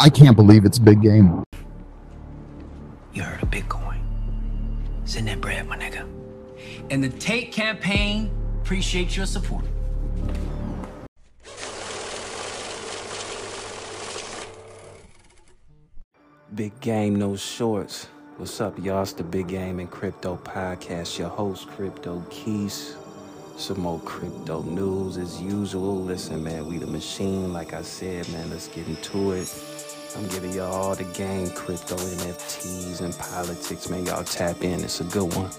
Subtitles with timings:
[0.00, 1.42] I can't believe it's big game.
[3.12, 3.98] You heard of Bitcoin.
[5.04, 6.06] Send that bread, my nigga.
[6.90, 8.30] And the Take campaign
[8.62, 9.64] appreciates your support.
[16.54, 18.06] Big game, no shorts.
[18.36, 19.02] What's up, y'all?
[19.02, 21.18] It's the Big Game and Crypto Podcast.
[21.18, 22.94] Your host, Crypto Keys.
[23.56, 26.00] Some more crypto news as usual.
[26.00, 27.52] Listen, man, we the machine.
[27.52, 29.48] Like I said, man, let's get into it.
[30.16, 33.88] I'm giving y'all all the game, crypto, NFTs, and politics.
[33.88, 34.82] Man, y'all tap in.
[34.82, 35.50] It's a good one.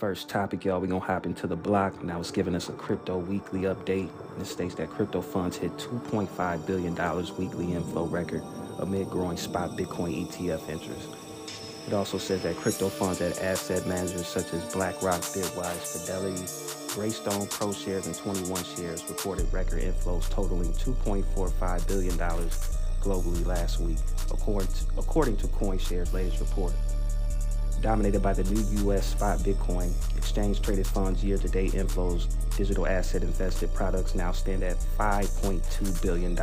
[0.00, 2.02] First topic, y'all, we gonna hop into the block.
[2.02, 4.08] Now it's giving us a crypto weekly update.
[4.40, 6.94] It states that crypto funds hit $2.5 billion
[7.36, 8.42] weekly inflow record
[8.78, 11.06] amid growing spot Bitcoin ETF interest.
[11.86, 17.46] It also says that crypto funds at asset managers such as BlackRock, Bitwise, Fidelity, Greystone,
[17.48, 22.16] ProShares, and 21 Shares reported record inflows totaling $2.45 billion
[23.02, 23.98] globally last week,
[24.30, 26.72] according to, according to CoinShares' latest report
[27.80, 29.06] dominated by the new U.S.
[29.06, 29.92] spot Bitcoin.
[30.16, 36.02] Exchange traded funds year to date inflows, digital asset invested products now stand at $5.2
[36.02, 36.36] billion.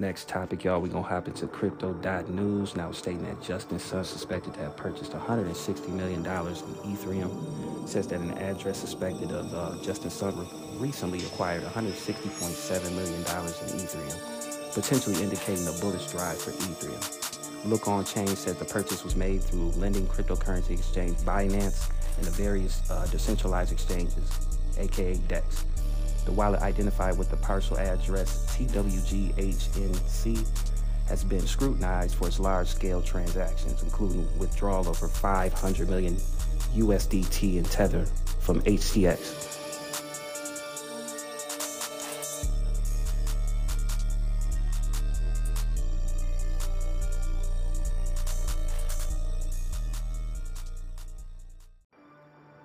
[0.00, 2.74] Next topic, y'all, we gonna hop into crypto.news.
[2.74, 7.86] Now stating that Justin Sun suspected to have purchased $160 million in Ethereum.
[7.86, 14.72] Says that an address suspected of uh, Justin Sun recently acquired $160.7 million in Ethereum,
[14.72, 17.66] potentially indicating a bullish drive for Ethereum.
[17.66, 23.06] Lookonchain said the purchase was made through lending cryptocurrency exchange Binance and the various uh,
[23.10, 25.66] decentralized exchanges, aka DEX.
[26.30, 30.46] The wallet identified with the parcel address TWGHNC
[31.08, 36.14] has been scrutinized for its large-scale transactions, including withdrawal over 500 million
[36.76, 38.06] USDT in Tether
[38.38, 39.59] from HTX.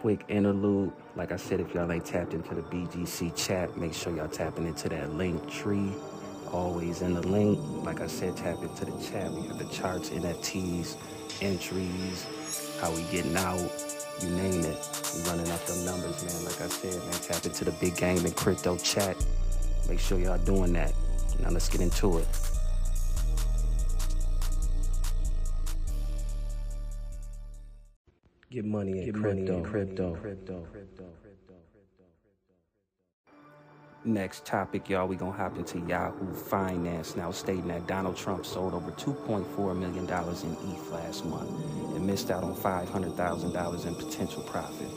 [0.00, 0.92] Quick interlude.
[1.16, 4.64] Like I said, if y'all ain't tapped into the BGC chat, make sure y'all tapping
[4.64, 5.92] into that Linktree.
[6.52, 7.58] Always in the link.
[7.84, 9.28] Like I said, tap into the chat.
[9.32, 10.96] We have the charts, NFTs,
[11.42, 12.26] entries,
[12.80, 13.58] how we getting out,
[14.22, 14.78] you name it.
[15.16, 16.44] We running up them numbers, man.
[16.44, 19.16] Like I said, man, tap into the big game and crypto chat.
[19.88, 20.92] Make sure y'all doing that.
[21.40, 22.47] Now let's get into it.
[28.50, 29.28] Get money in Get crypto.
[29.28, 30.14] Money in crypto.
[30.14, 30.66] crypto.
[34.04, 38.72] Next topic, y'all, we gonna hop into Yahoo Finance now stating that Donald Trump sold
[38.72, 41.50] over $2.4 million in ETH last month
[41.94, 44.88] and missed out on $500,000 in potential profit.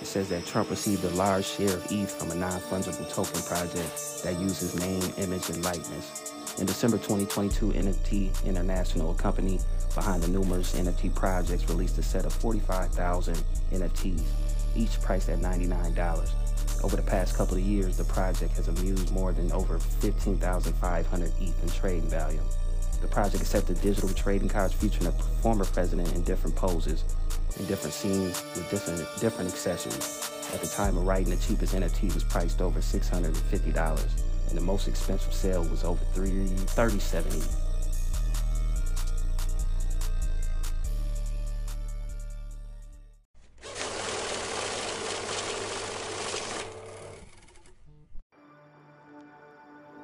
[0.00, 4.22] It says that Trump received a large share of ETH from a non-fungible token project
[4.24, 6.32] that uses name, image, and likeness.
[6.58, 9.58] In December 2022, NFT International, a company
[9.94, 13.42] behind the numerous NFT projects, released a set of 45,000
[13.72, 14.22] NFTs,
[14.76, 16.84] each priced at $99.
[16.84, 21.62] Over the past couple of years, the project has amused more than over 15,500 ETH
[21.62, 22.40] in trading value.
[23.00, 27.02] The project accepted digital trading cards featuring a former president in different poses,
[27.58, 30.30] in different scenes with different different accessories.
[30.52, 34.86] At the time of writing, the cheapest NFT was priced over $650, and the most
[34.86, 37.56] expensive sale was over 337 ETH.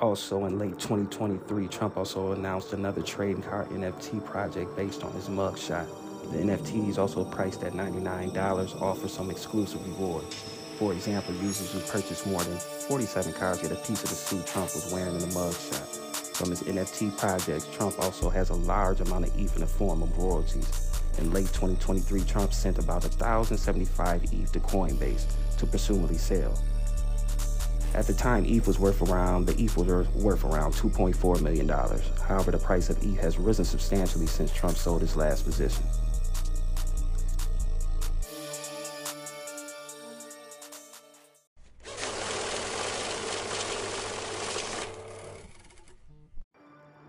[0.00, 5.28] Also, in late 2023, Trump also announced another trading card NFT project based on his
[5.28, 5.86] mugshot.
[6.32, 10.34] The NFT is also priced at $99, offer some exclusive rewards.
[10.78, 12.58] For example, users who purchase more than
[12.92, 16.36] 47 cars get a piece of the suit Trump was wearing in the mugshot.
[16.36, 20.02] From his NFT projects, Trump also has a large amount of ETH in the form
[20.02, 21.00] of royalties.
[21.16, 25.24] In late 2023, Trump sent about 1,075 ETH to Coinbase
[25.56, 26.52] to presumably sell.
[27.94, 32.02] At the time, ETH was worth around the ETH was worth around 2.4 million dollars.
[32.28, 35.82] However, the price of ETH has risen substantially since Trump sold his last position.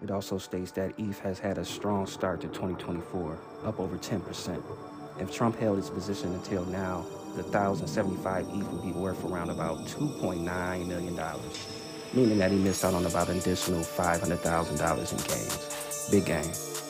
[0.04, 4.62] It also states that ETH has had a strong start to 2024, up over 10%.
[5.18, 7.06] If Trump held his position until now,
[7.38, 11.20] the 1,075 ETH would be worth around about $2.9 million,
[12.14, 16.10] meaning that he missed out on about an additional $500,000 in gains.
[16.12, 16.83] Big game.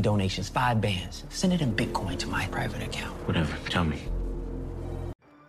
[0.00, 1.24] Donations, five bands.
[1.28, 3.14] Send it in Bitcoin to my private account.
[3.28, 4.00] Whatever, tell me.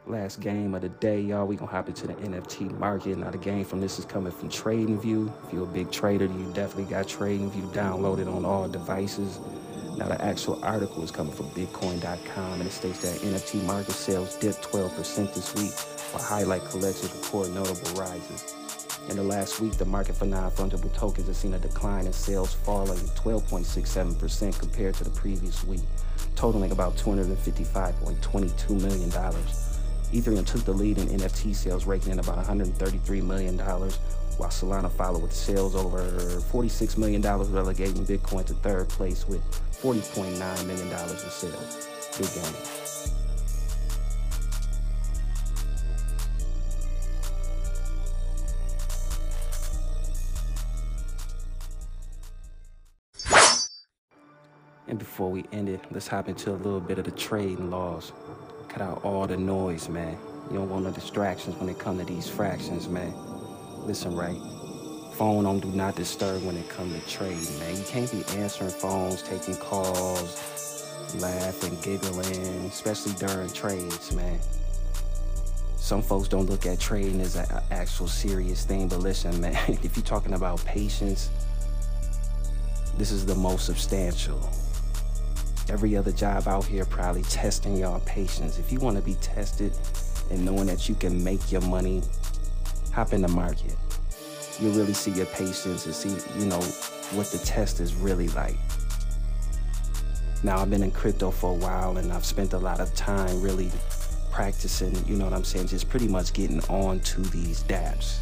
[0.05, 1.47] Last game of the day, y'all.
[1.47, 3.17] We gonna hop into the NFT market.
[3.17, 5.31] Now the game from this is coming from TradingView.
[5.47, 9.39] If you're a big trader, you definitely got TradingView downloaded on all devices.
[9.97, 14.35] Now the actual article is coming from Bitcoin.com, and it states that NFT market sales
[14.39, 15.71] dipped 12% this week,
[16.11, 18.53] while highlight collections report notable rises.
[19.09, 22.53] In the last week, the market for non-fungible tokens has seen a decline in sales
[22.53, 25.81] falling 12.67% compared to the previous week,
[26.35, 29.11] totaling about $255.22 million.
[30.13, 35.21] Ethereum took the lead in NFT sales, raking in about $133 million, while Solana followed
[35.21, 39.41] with sales over $46 million, relegating Bitcoin to third place with
[39.81, 41.88] $40.9 million in sales.
[42.17, 42.82] Big game.
[54.93, 58.11] And before we end it, let's hop into a little bit of the trading laws.
[58.69, 60.15] Cut out all the noise, man.
[60.51, 63.11] You don't want no distractions when it come to these fractions, man.
[63.87, 64.37] Listen, right?
[65.15, 67.75] Phone on do not disturb when it come to trading, man.
[67.75, 74.39] You can't be answering phones, taking calls, laughing, giggling, especially during trades, man.
[75.77, 79.97] Some folks don't look at trading as an actual serious thing, but listen, man, if
[79.97, 81.31] you're talking about patience,
[82.99, 84.39] this is the most substantial.
[85.69, 88.60] Every other job out here probably testing y'all patience.
[88.60, 89.74] If you want to be tested
[90.30, 92.01] and knowing that you can make your money,
[92.92, 93.75] hop in the market.
[94.60, 96.60] You'll really see your patience and see, you know,
[97.15, 98.57] what the test is really like.
[100.44, 103.42] Now, I've been in crypto for a while and I've spent a lot of time
[103.42, 103.71] really
[104.31, 108.19] practicing, you know what I'm saying, just pretty much getting on to these dApps.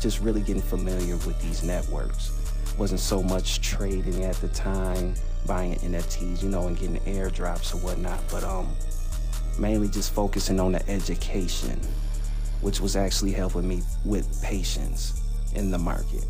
[0.00, 2.32] Just really getting familiar with these networks.
[2.78, 5.14] Wasn't so much trading at the time
[5.46, 8.68] buying NFTs, you know, and getting airdrops or whatnot, but um,
[9.58, 11.80] mainly just focusing on the education,
[12.60, 15.22] which was actually helping me with patience
[15.54, 16.24] in the market.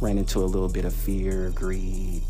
[0.00, 2.22] Ran into a little bit of fear, greed,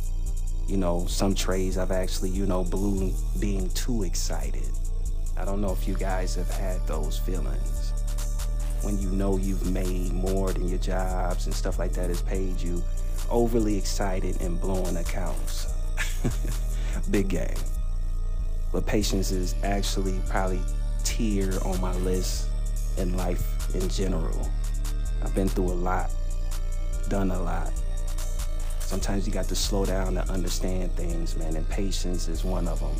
[0.67, 4.71] you know, some trades I've actually, you know, blew being too excited.
[5.37, 7.93] I don't know if you guys have had those feelings.
[8.83, 12.61] When you know you've made more than your jobs and stuff like that has paid
[12.61, 12.83] you,
[13.31, 15.73] overly excited and blowing accounts.
[17.11, 17.55] Big game.
[18.73, 20.61] But patience is actually probably
[21.05, 22.49] tier on my list
[22.99, 24.49] in life in general.
[25.23, 26.11] I've been through a lot,
[27.09, 27.73] done a lot.
[28.81, 32.81] Sometimes you got to slow down to understand things, man, and patience is one of
[32.81, 32.97] them.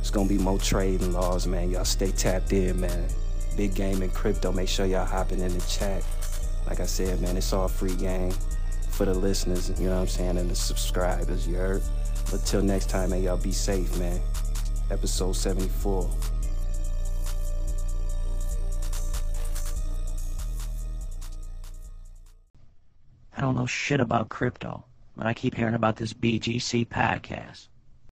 [0.00, 1.70] It's gonna be more trading laws, man.
[1.70, 3.08] Y'all stay tapped in, man.
[3.56, 4.50] Big game in crypto.
[4.50, 6.02] Make sure y'all hopping in the chat.
[6.68, 8.30] Like I said, man, it's all free game
[8.90, 11.82] for the listeners, you know what I'm saying, and the subscribers, you heard?
[12.30, 14.20] But till next time, man, y'all be safe, man.
[14.90, 16.10] Episode 74.
[23.34, 24.84] I don't know shit about crypto,
[25.16, 27.68] but I keep hearing about this BGC podcast.